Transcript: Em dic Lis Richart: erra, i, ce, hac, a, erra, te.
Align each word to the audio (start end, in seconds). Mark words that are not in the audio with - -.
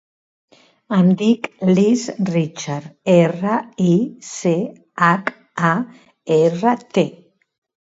Em 0.99 1.09
dic 1.19 1.43
Lis 1.79 2.05
Richart: 2.29 2.89
erra, 3.17 3.59
i, 3.89 3.93
ce, 4.31 4.55
hac, 5.05 5.33
a, 5.71 5.73
erra, 6.41 6.77
te. 6.99 7.07